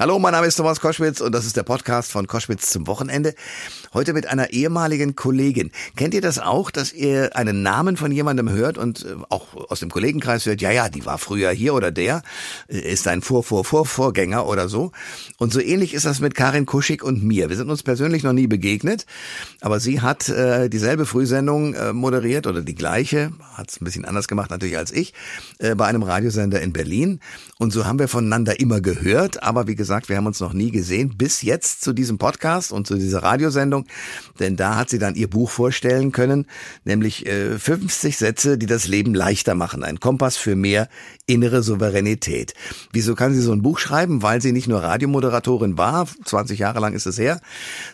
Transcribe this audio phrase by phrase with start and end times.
[0.00, 3.32] Hallo, mein Name ist Thomas Koschwitz und das ist der Podcast von Koschwitz zum Wochenende.
[3.92, 5.70] Heute mit einer ehemaligen Kollegin.
[5.94, 9.78] Kennt ihr das auch, dass ihr einen Namen von jemandem hört und äh, auch aus
[9.78, 12.22] dem Kollegenkreis hört, ja, ja, die war früher hier oder der
[12.66, 14.90] äh, ist ein Vor, Vor, Vor, Vorgänger oder so.
[15.38, 17.48] Und so ähnlich ist das mit Karin Kuschig und mir.
[17.48, 19.06] Wir sind uns persönlich noch nie begegnet,
[19.60, 24.04] aber sie hat äh, dieselbe Frühsendung äh, moderiert oder die gleiche, hat es ein bisschen
[24.04, 25.14] anders gemacht natürlich als ich,
[25.60, 27.20] äh, bei einem Radiosender in Berlin.
[27.58, 30.70] Und so haben wir voneinander immer gehört, aber wie gesagt, wir haben uns noch nie
[30.70, 33.86] gesehen, bis jetzt zu diesem Podcast und zu dieser Radiosendung,
[34.38, 36.46] denn da hat sie dann ihr Buch vorstellen können,
[36.84, 40.88] nämlich äh, 50 Sätze, die das Leben leichter machen, ein Kompass für mehr
[41.26, 42.54] innere Souveränität.
[42.92, 44.22] Wieso kann sie so ein Buch schreiben?
[44.22, 47.40] Weil sie nicht nur Radiomoderatorin war, 20 Jahre lang ist es her,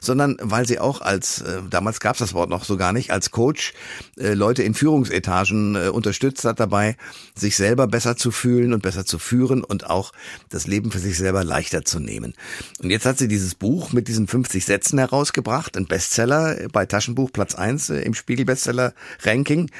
[0.00, 3.10] sondern weil sie auch als, äh, damals gab es das Wort noch so gar nicht,
[3.10, 3.74] als Coach
[4.18, 6.96] äh, Leute in Führungsetagen äh, unterstützt hat dabei,
[7.34, 10.12] sich selber besser zu fühlen und besser zu führen und auch
[10.48, 12.34] das Leben für sich selber leichter leichter zu nehmen.
[12.82, 17.32] Und jetzt hat sie dieses Buch mit diesen 50 Sätzen herausgebracht, ein Bestseller bei Taschenbuch
[17.32, 19.70] Platz 1 äh, im Spiegel Bestseller Ranking.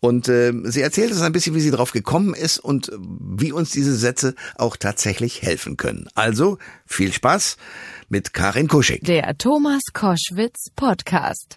[0.00, 3.70] Und äh, sie erzählt uns ein bisschen, wie sie drauf gekommen ist und wie uns
[3.70, 6.08] diese Sätze auch tatsächlich helfen können.
[6.14, 7.56] Also viel Spaß
[8.08, 9.02] mit Karin Kuschig.
[9.02, 11.56] Der Thomas Koschwitz Podcast.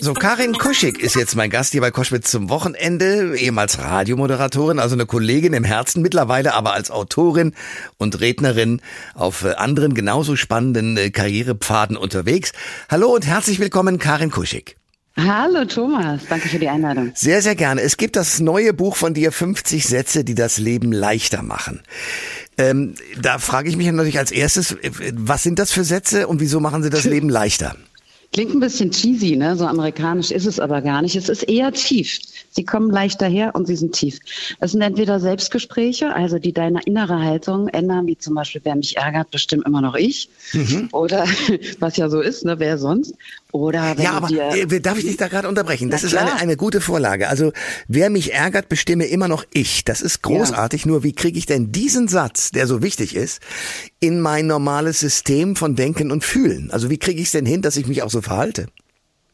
[0.00, 4.96] So, Karin Kuschig ist jetzt mein Gast hier bei Koschwitz zum Wochenende, ehemals Radiomoderatorin, also
[4.96, 7.54] eine Kollegin im Herzen, mittlerweile aber als Autorin
[7.98, 8.80] und Rednerin
[9.14, 12.52] auf äh, anderen genauso spannenden äh, Karrierepfaden unterwegs.
[12.88, 14.76] Hallo und herzlich willkommen, Karin Kuschig.
[15.16, 17.12] Hallo Thomas, danke für die Einladung.
[17.14, 17.82] Sehr, sehr gerne.
[17.82, 21.82] Es gibt das neue Buch von dir, 50 Sätze, die das Leben leichter machen.
[22.56, 26.40] Ähm, da frage ich mich natürlich als erstes, äh, was sind das für Sätze und
[26.40, 27.76] wieso machen sie das Leben leichter?
[28.32, 29.56] Klingt ein bisschen cheesy, ne?
[29.56, 31.16] So amerikanisch ist es aber gar nicht.
[31.16, 32.18] Es ist eher tief.
[32.50, 34.20] Sie kommen leicht daher und sie sind tief.
[34.58, 38.96] Es sind entweder Selbstgespräche, also die deine innere Haltung ändern, wie zum Beispiel, wer mich
[38.96, 40.30] ärgert, bestimmt immer noch ich.
[40.54, 40.88] Mhm.
[40.92, 41.26] Oder
[41.78, 42.58] was ja so ist, ne?
[42.58, 43.14] Wer sonst?
[43.52, 45.90] Oder wenn ja, aber dir, äh, darf ich dich da gerade unterbrechen?
[45.90, 47.28] Das ist eine, eine gute Vorlage.
[47.28, 47.52] Also
[47.86, 49.84] wer mich ärgert, bestimme immer noch ich.
[49.84, 50.86] Das ist großartig.
[50.86, 50.88] Ja.
[50.88, 53.40] Nur wie kriege ich denn diesen Satz, der so wichtig ist,
[54.02, 56.72] in mein normales System von Denken und Fühlen?
[56.72, 58.66] Also wie kriege ich es denn hin, dass ich mich auch so verhalte?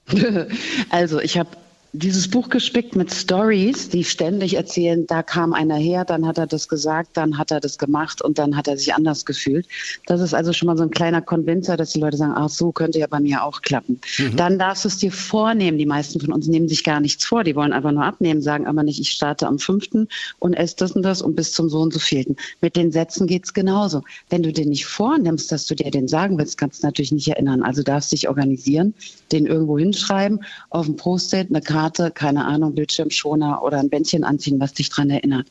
[0.91, 1.49] also ich habe
[1.93, 6.47] dieses Buch gespickt mit Stories, die ständig erzählen, da kam einer her, dann hat er
[6.47, 9.67] das gesagt, dann hat er das gemacht und dann hat er sich anders gefühlt.
[10.07, 12.73] Das ist also schon mal so ein kleiner Konvinzer, dass die Leute sagen, ach so,
[12.73, 14.01] könnte ja bei mir auch klappen.
[14.19, 14.37] Mhm.
[14.37, 15.79] Dann darfst du es dir vornehmen.
[15.79, 17.43] Die meisten von uns nehmen sich gar nichts vor.
[17.43, 20.93] Die wollen einfach nur abnehmen, sagen aber nicht, ich starte am fünften und esse das
[20.93, 22.37] und das und bis zum so und so vielten.
[22.61, 24.03] Mit den Sätzen geht's genauso.
[24.29, 27.29] Wenn du dir nicht vornimmst, dass du dir den sagen willst, kannst du natürlich nicht
[27.29, 27.63] erinnern.
[27.63, 28.93] Also darfst dich organisieren,
[29.33, 34.25] den irgendwo hinschreiben, auf dem Post-it, eine Karte Karte, keine Ahnung, Bildschirmschoner oder ein Bändchen
[34.25, 35.47] anziehen, was dich dran erinnert.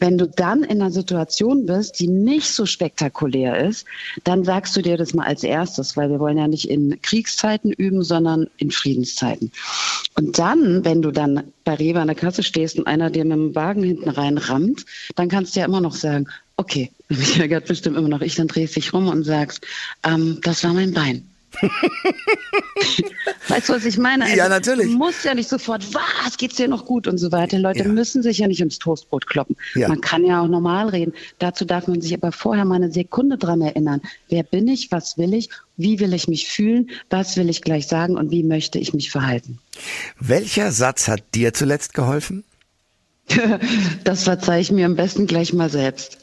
[0.00, 3.86] Wenn du dann in einer Situation bist, die nicht so spektakulär ist,
[4.22, 7.72] dann sagst du dir das mal als erstes, weil wir wollen ja nicht in Kriegszeiten
[7.72, 9.50] üben, sondern in Friedenszeiten.
[10.14, 13.32] Und dann, wenn du dann bei Rewe an der Kasse stehst und einer dir mit
[13.32, 14.84] dem Wagen hinten rein rammt,
[15.16, 16.26] dann kannst du ja immer noch sagen,
[16.58, 19.66] okay, mich ärgert bestimmt immer noch ich, dann drehst dich rum und sagst,
[20.04, 21.31] ähm, das war mein Bein.
[23.48, 24.24] weißt du, was ich meine?
[24.24, 24.86] Also, ja, natürlich.
[24.86, 27.58] Du musst ja nicht sofort, was, geht's dir noch gut und so weiter.
[27.58, 27.88] Leute ja.
[27.88, 29.56] müssen sich ja nicht ins Toastbrot kloppen.
[29.74, 29.88] Ja.
[29.88, 31.12] Man kann ja auch normal reden.
[31.38, 34.00] Dazu darf man sich aber vorher mal eine Sekunde dran erinnern.
[34.28, 34.90] Wer bin ich?
[34.90, 35.50] Was will ich?
[35.76, 36.90] Wie will ich mich fühlen?
[37.10, 38.16] Was will ich gleich sagen?
[38.16, 39.58] Und wie möchte ich mich verhalten?
[40.18, 42.44] Welcher Satz hat dir zuletzt geholfen?
[44.04, 46.18] das verzeihe ich mir am besten gleich mal selbst.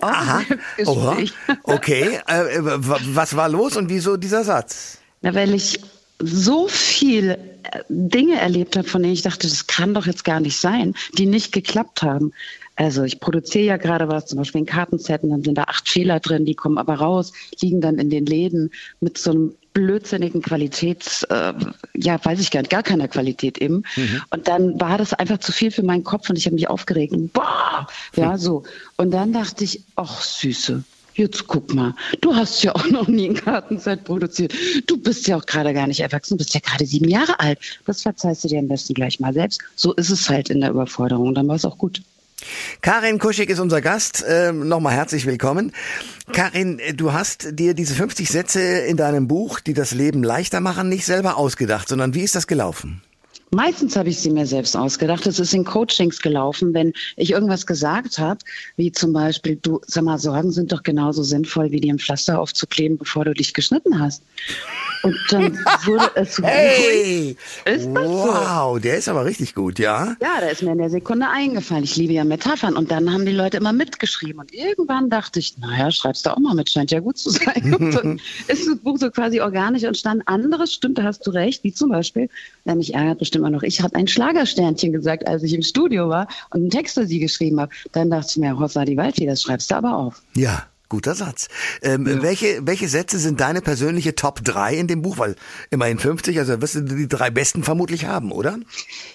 [0.00, 0.42] Aha.
[0.86, 1.16] Oha.
[1.64, 2.20] Okay.
[2.26, 4.98] Äh, was war los und wieso dieser Satz?
[5.22, 5.80] Na, weil ich
[6.18, 10.40] so viel äh, Dinge erlebt habe, von denen ich dachte, das kann doch jetzt gar
[10.40, 12.32] nicht sein, die nicht geklappt haben.
[12.76, 15.88] Also ich produziere ja gerade was, zum Beispiel ein Kartenset, und dann sind da acht
[15.88, 20.40] Fehler drin, die kommen aber raus, liegen dann in den Läden mit so einem blödsinnigen
[20.40, 21.52] Qualitäts, äh,
[21.94, 23.82] ja, weiß ich gar nicht, gar keiner Qualität eben.
[23.96, 24.22] Mhm.
[24.30, 27.12] Und dann war das einfach zu viel für meinen Kopf und ich habe mich aufgeregt.
[27.12, 27.86] Und boah,
[28.16, 28.62] ja, so.
[28.96, 30.82] Und dann dachte ich, ach Süße,
[31.14, 34.54] jetzt guck mal, du hast ja auch noch nie ein Kartenset produziert.
[34.86, 37.58] Du bist ja auch gerade gar nicht erwachsen, du bist ja gerade sieben Jahre alt.
[37.84, 39.60] Das verzeihst du dir am besten gleich mal selbst.
[39.74, 41.28] So ist es halt in der Überforderung.
[41.28, 42.00] Und dann war es auch gut.
[42.80, 44.24] Karin Kuschig ist unser Gast.
[44.28, 45.72] Ähm, Nochmal herzlich willkommen.
[46.32, 50.60] Karin, äh, du hast dir diese 50 Sätze in deinem Buch, die das Leben leichter
[50.60, 53.02] machen, nicht selber ausgedacht, sondern wie ist das gelaufen?
[53.54, 55.26] Meistens habe ich sie mir selbst ausgedacht.
[55.26, 58.40] Es ist in Coachings gelaufen, wenn ich irgendwas gesagt habe,
[58.76, 62.40] wie zum Beispiel, du, sag mal, Sorgen sind doch genauso sinnvoll, wie dir ein Pflaster
[62.40, 64.22] aufzukleben, bevor du dich geschnitten hast.
[65.04, 65.52] Und dann
[65.84, 67.36] wurde es hey!
[67.64, 68.78] Ist das wow, so?
[68.80, 70.16] der ist aber richtig gut, ja?
[70.20, 71.84] Ja, da ist mir in der Sekunde eingefallen.
[71.84, 72.76] Ich liebe ja Metaphern.
[72.76, 74.40] Und dann haben die Leute immer mitgeschrieben.
[74.40, 77.74] Und irgendwann dachte ich, naja, schreibst du auch mal mit, scheint ja gut zu sein.
[77.78, 80.26] Und dann ist das Buch so quasi organisch entstanden.
[80.26, 82.28] Anderes stimmt, da hast du recht, wie zum Beispiel,
[82.64, 86.28] mich ärgert bestimmt auch noch, ich habe ein Schlagersternchen gesagt, als ich im Studio war
[86.50, 87.72] und einen Text für sie geschrieben habe.
[87.92, 90.22] Dann dachte ich mir, Hossa die Waldfee, das schreibst du aber auf.
[90.34, 90.66] Ja.
[90.94, 91.48] Guter Satz.
[91.82, 92.22] Ähm, ja.
[92.22, 95.18] welche, welche Sätze sind deine persönliche Top 3 in dem Buch?
[95.18, 95.34] Weil
[95.70, 98.58] immerhin 50, also wirst du die drei besten vermutlich haben, oder?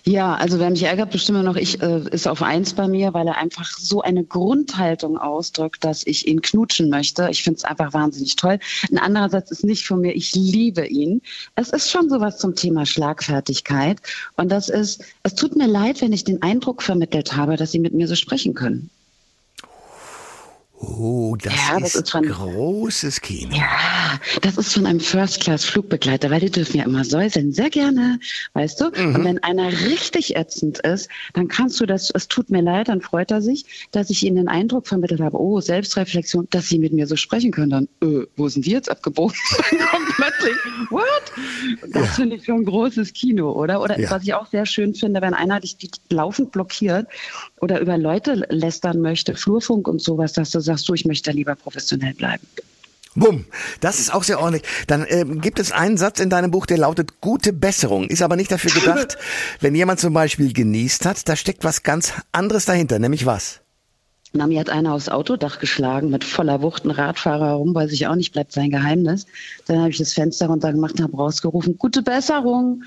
[0.04, 3.26] Ja, also wer mich ärgert, bestimmt noch ich, äh, ist auf eins bei mir, weil
[3.28, 7.30] er einfach so eine Grundhaltung ausdrückt, dass ich ihn knutschen möchte.
[7.32, 8.60] Ich finde es einfach wahnsinnig toll.
[8.92, 11.22] Ein anderer Satz ist nicht von mir, ich liebe ihn.
[11.56, 14.02] Es ist schon sowas zum Thema Schlagfertigkeit.
[14.36, 17.80] Und das ist, es tut mir leid, wenn ich den Eindruck vermittelt habe, dass Sie
[17.80, 18.90] mit mir so sprechen können.
[20.82, 23.56] Oh, das, ja, ist, das ist von, großes Kino.
[23.56, 28.20] Ja, das ist von einem First-Class-Flugbegleiter, weil die dürfen ja immer säuseln, sehr gerne,
[28.54, 28.92] weißt du?
[28.96, 29.16] Mhm.
[29.16, 33.02] Und wenn einer richtig ätzend ist, dann kannst du das, es tut mir leid, dann
[33.02, 36.94] freut er sich, dass ich ihnen den Eindruck vermittelt habe, oh, Selbstreflexion, dass sie mit
[36.94, 37.70] mir so sprechen können.
[37.70, 39.36] Dann, äh, wo sind die jetzt abgebogen?
[40.16, 40.56] plötzlich,
[40.90, 41.92] what?
[41.92, 42.08] Das ja.
[42.08, 43.82] finde ich schon ein großes Kino, oder?
[43.82, 44.10] Oder ja.
[44.12, 45.78] was ich auch sehr schön finde, wenn einer dich
[46.10, 47.08] laufend blockiert
[47.62, 51.56] oder über Leute lästern möchte, Flurfunk und sowas, dass du sagst, du, ich möchte lieber
[51.56, 52.46] professionell bleiben.
[53.16, 53.46] Bumm,
[53.82, 54.64] das ist auch sehr ordentlich.
[54.88, 58.08] Dann äh, gibt es einen Satz in deinem Buch, der lautet gute Besserung.
[58.08, 59.18] Ist aber nicht dafür gedacht,
[59.60, 63.62] wenn jemand zum Beispiel genießt hat, da steckt was ganz anderes dahinter, nämlich was?
[64.32, 68.06] Na, mir hat einer aufs Autodach geschlagen mit voller Wucht, ein Radfahrer herum, weiß ich
[68.06, 69.26] auch nicht, bleibt sein Geheimnis.
[69.66, 72.84] Dann habe ich das Fenster runtergemacht und habe rausgerufen, gute Besserung.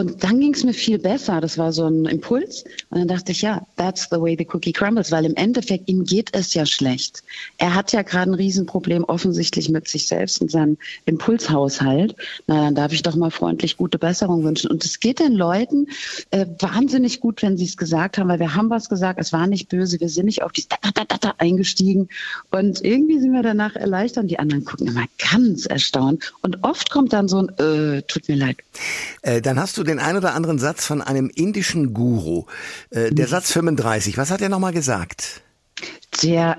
[0.00, 1.42] Und dann ging es mir viel besser.
[1.42, 2.64] Das war so ein Impuls.
[2.88, 6.04] Und dann dachte ich, ja, that's the way the cookie crumbles, weil im Endeffekt ihm
[6.04, 7.22] geht es ja schlecht.
[7.58, 12.16] Er hat ja gerade ein Riesenproblem offensichtlich mit sich selbst und seinem Impulshaushalt.
[12.46, 14.70] Na, dann darf ich doch mal freundlich gute Besserung wünschen.
[14.70, 15.88] Und es geht den Leuten
[16.30, 19.46] äh, wahnsinnig gut, wenn sie es gesagt haben, weil wir haben was gesagt, es war
[19.46, 22.08] nicht böse, wir sind nicht auf die da, da, da, da eingestiegen.
[22.50, 24.22] Und irgendwie sind wir danach erleichtert.
[24.22, 26.32] Und die anderen gucken immer ganz erstaunt.
[26.40, 28.56] Und oft kommt dann so ein, äh, tut mir leid.
[29.20, 32.46] Äh, dann hast du den ein oder anderen Satz von einem indischen Guru.
[32.90, 33.30] Äh, der mhm.
[33.30, 35.42] Satz 35, was hat er nochmal gesagt?
[36.22, 36.58] Der,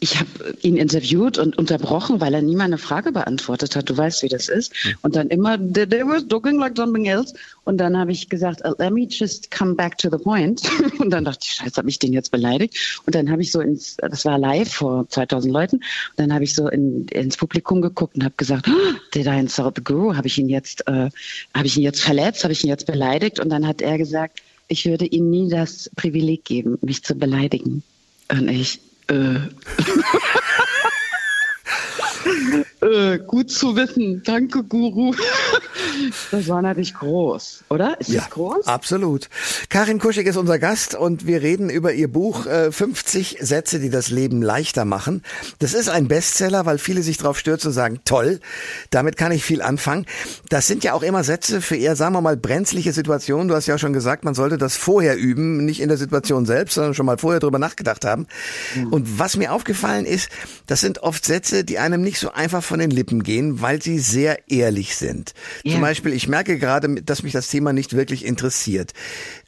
[0.00, 0.28] ich habe
[0.60, 3.88] ihn interviewt und unterbrochen, weil er nie meine Frage beantwortet hat.
[3.88, 4.74] Du weißt, wie das ist.
[5.00, 7.32] Und dann immer, they were talking like something else.
[7.64, 10.60] Und dann habe ich gesagt, uh, let me just come back to the point.
[10.98, 13.02] Und dann dachte ich, scheiße, habe ich den jetzt beleidigt?
[13.06, 15.76] Und dann habe ich so ins, das war live vor 2000 Leuten.
[15.76, 15.84] Und
[16.16, 19.76] dann habe ich so in, ins Publikum geguckt und habe gesagt, oh, did I insult
[19.76, 20.14] the guru?
[20.14, 21.08] Habe ich ihn jetzt, äh,
[21.54, 22.44] habe ich ihn jetzt verletzt?
[22.44, 23.40] Habe ich ihn jetzt beleidigt?
[23.40, 27.82] Und dann hat er gesagt, ich würde ihm nie das Privileg geben, mich zu beleidigen.
[28.30, 29.40] Und ich, äh.
[33.14, 34.22] äh, gut zu wissen.
[34.24, 35.14] Danke, Guru.
[36.30, 37.98] Das war natürlich groß, oder?
[38.00, 38.66] Ist ja, das groß?
[38.66, 39.28] Absolut.
[39.68, 43.90] Karin Kuschig ist unser Gast und wir reden über ihr Buch äh, 50 Sätze, die
[43.90, 45.22] das Leben leichter machen.
[45.58, 48.40] Das ist ein Bestseller, weil viele sich drauf stürzen und sagen, toll,
[48.90, 50.06] damit kann ich viel anfangen.
[50.48, 53.48] Das sind ja auch immer Sätze für eher, sagen wir mal, brenzliche Situationen.
[53.48, 56.46] Du hast ja auch schon gesagt, man sollte das vorher üben, nicht in der Situation
[56.46, 58.26] selbst, sondern schon mal vorher drüber nachgedacht haben.
[58.74, 58.92] Mhm.
[58.92, 60.30] Und was mir aufgefallen ist,
[60.66, 63.98] das sind oft Sätze, die einem nicht so einfach von den Lippen gehen, weil sie
[63.98, 65.32] sehr ehrlich sind.
[65.62, 65.74] Ja.
[65.74, 68.92] Zum Beispiel, ich merke gerade, dass mich das Thema nicht wirklich interessiert.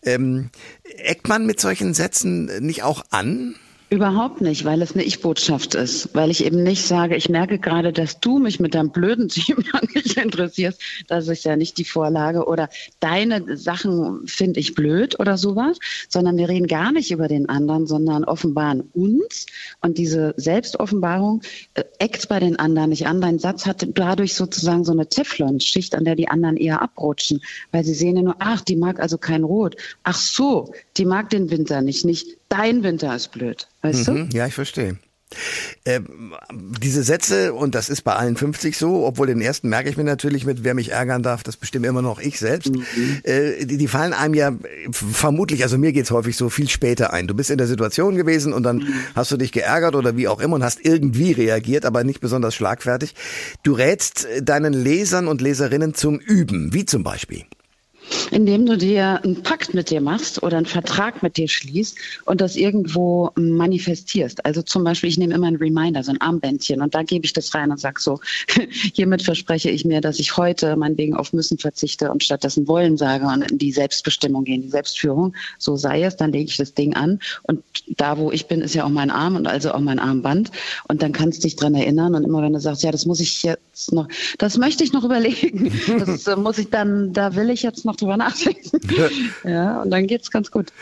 [0.02, 0.50] Ähm,
[0.96, 3.54] eckt man mit solchen Sätzen nicht auch an?
[3.92, 6.14] Überhaupt nicht, weil es eine Ich-Botschaft ist.
[6.14, 9.82] Weil ich eben nicht sage, ich merke gerade, dass du mich mit deinem blöden Thema
[9.94, 10.81] nicht interessierst.
[11.08, 12.46] Das ist ja nicht die Vorlage.
[12.46, 15.76] Oder deine Sachen finde ich blöd oder sowas.
[16.08, 19.44] Sondern wir reden gar nicht über den anderen, sondern offenbaren uns.
[19.82, 21.43] Und diese Selbstoffenbarung
[21.74, 23.20] äh, eckt bei den anderen nicht an.
[23.20, 27.43] Dein Satz hat dadurch sozusagen so eine Teflon-Schicht, an der die anderen eher abrutschen.
[27.72, 29.76] Weil sie sehen ja nur, ach, die mag also kein Rot.
[30.02, 32.06] Ach so, die mag den Winter nicht.
[32.06, 33.66] Nicht dein Winter ist blöd.
[33.82, 34.36] Weißt mhm, du?
[34.36, 34.98] Ja, ich verstehe.
[35.84, 36.00] Äh,
[36.78, 40.04] diese Sätze, und das ist bei allen 50 so, obwohl den ersten merke ich mir
[40.04, 42.84] natürlich mit, wer mich ärgern darf, das bestimme immer noch ich selbst, mhm.
[43.22, 44.52] äh, die, die, fallen einem ja
[44.90, 47.26] vermutlich, also mir geht's häufig so viel später ein.
[47.26, 48.94] Du bist in der Situation gewesen und dann mhm.
[49.14, 52.54] hast du dich geärgert oder wie auch immer und hast irgendwie reagiert, aber nicht besonders
[52.54, 53.14] schlagfertig.
[53.62, 57.44] Du rätst deinen Lesern und Leserinnen zum Üben, wie zum Beispiel.
[58.31, 62.40] Indem du dir einen Pakt mit dir machst oder einen Vertrag mit dir schließt und
[62.40, 64.44] das irgendwo manifestierst.
[64.44, 67.32] Also zum Beispiel, ich nehme immer einen Reminder, so ein Armbändchen und da gebe ich
[67.32, 68.20] das rein und sage so,
[68.94, 73.26] hiermit verspreche ich mir, dass ich heute meinetwegen auf müssen verzichte und stattdessen wollen sage
[73.26, 75.34] und in die Selbstbestimmung gehe, in die Selbstführung.
[75.58, 77.62] So sei es, dann lege ich das Ding an und
[77.96, 80.50] da, wo ich bin, ist ja auch mein Arm und also auch mein Armband
[80.88, 83.20] und dann kannst du dich dran erinnern und immer wenn du sagst, ja, das muss
[83.20, 87.50] ich jetzt noch, das möchte ich noch überlegen, das äh, muss ich dann, da will
[87.50, 88.80] ich jetzt noch drüber nachdenken.
[89.44, 90.72] ja, und dann geht's ganz gut.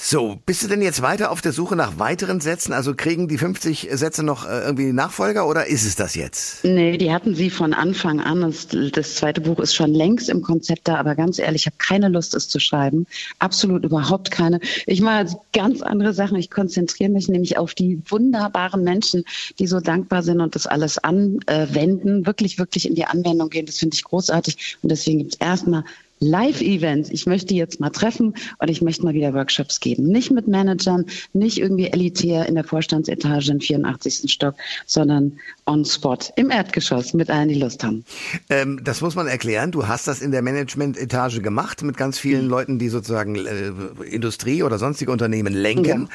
[0.00, 2.72] So, bist du denn jetzt weiter auf der Suche nach weiteren Sätzen?
[2.72, 6.64] Also kriegen die 50 Sätze noch äh, irgendwie Nachfolger oder ist es das jetzt?
[6.64, 8.42] Nee, die hatten sie von Anfang an.
[8.42, 11.76] Das, das zweite Buch ist schon längst im Konzept da, aber ganz ehrlich, ich habe
[11.78, 13.08] keine Lust, es zu schreiben.
[13.40, 14.60] Absolut überhaupt keine.
[14.86, 16.36] Ich mache ganz andere Sachen.
[16.36, 19.24] Ich konzentriere mich nämlich auf die wunderbaren Menschen,
[19.58, 23.66] die so dankbar sind und das alles anwenden, wirklich, wirklich in die Anwendung gehen.
[23.66, 24.78] Das finde ich großartig.
[24.80, 25.82] Und deswegen gibt es erstmal
[26.20, 27.10] Live-Events.
[27.10, 30.04] Ich möchte jetzt mal treffen und ich möchte mal wieder Workshops geben.
[30.04, 34.30] Nicht mit Managern, nicht irgendwie elitär in der Vorstandsetage im 84.
[34.30, 34.54] Stock,
[34.86, 38.04] sondern on spot im Erdgeschoss mit allen, die Lust haben.
[38.48, 39.70] Ähm, das muss man erklären.
[39.70, 42.50] Du hast das in der Management-Etage gemacht mit ganz vielen mhm.
[42.50, 43.72] Leuten, die sozusagen äh,
[44.10, 46.08] Industrie oder sonstige Unternehmen lenken.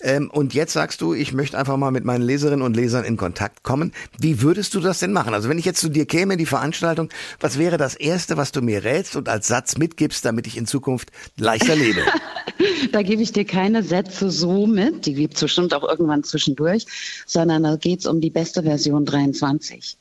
[0.00, 0.10] Ja.
[0.16, 3.16] Ähm, und jetzt sagst du, ich möchte einfach mal mit meinen Leserinnen und Lesern in
[3.16, 3.92] Kontakt kommen.
[4.18, 5.34] Wie würdest du das denn machen?
[5.34, 7.08] Also wenn ich jetzt zu dir käme in die Veranstaltung,
[7.40, 10.66] was wäre das Erste, was du mir rätst und als Satz mitgibst, damit ich in
[10.66, 12.02] Zukunft leichter lebe?
[12.92, 16.86] da gebe ich dir keine Sätze so mit, die gibt es bestimmt auch irgendwann zwischendurch,
[17.26, 19.96] sondern da geht es um die beste Version 23.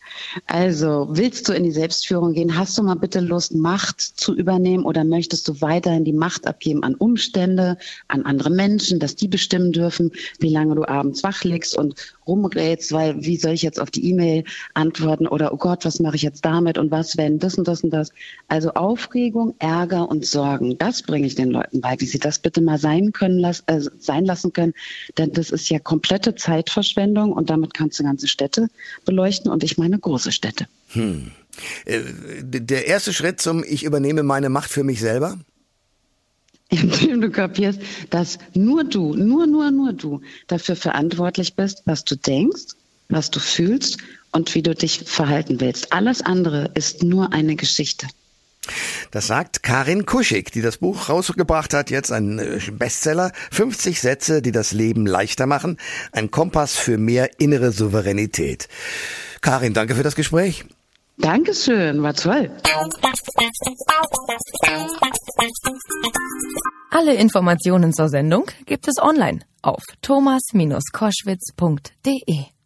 [0.45, 2.57] Also, willst du in die Selbstführung gehen?
[2.57, 6.83] Hast du mal bitte Lust, Macht zu übernehmen oder möchtest du weiterhin die Macht abgeben
[6.83, 11.77] an Umstände, an andere Menschen, dass die bestimmen dürfen, wie lange du abends wach liegst
[11.77, 11.95] und
[12.27, 14.43] rumrätst, weil wie soll ich jetzt auf die E-Mail
[14.73, 17.83] antworten oder oh Gott, was mache ich jetzt damit und was wenn das und das
[17.83, 18.11] und das.
[18.47, 22.61] Also Aufregung, Ärger und Sorgen, das bringe ich den Leuten bei, wie sie das bitte
[22.67, 24.73] mal sein können, äh, sein lassen können,
[25.17, 28.69] denn das ist ja komplette Zeitverschwendung und damit kannst du ganze Städte
[29.05, 30.67] beleuchten und ich meine große Städte.
[30.89, 31.31] Hm.
[31.85, 32.01] Äh,
[32.43, 35.39] der erste Schritt zum Ich übernehme meine Macht für mich selber?
[36.69, 42.15] indem du kapierst, dass nur du, nur, nur, nur du dafür verantwortlich bist, was du
[42.15, 42.75] denkst,
[43.09, 43.99] was du fühlst
[44.33, 45.93] und wie du dich verhalten willst.
[45.93, 48.07] Alles andere ist nur eine Geschichte.
[49.11, 53.31] Das sagt Karin Kuschig, die das Buch rausgebracht hat, jetzt ein äh, Bestseller.
[53.51, 55.77] 50 Sätze, die das Leben leichter machen.
[56.11, 58.67] Ein Kompass für mehr innere Souveränität.
[59.41, 60.65] Karin, danke für das Gespräch.
[61.17, 62.51] Dankeschön, war toll.
[66.91, 72.56] Alle Informationen zur Sendung gibt es online auf thomas-koschwitz.de.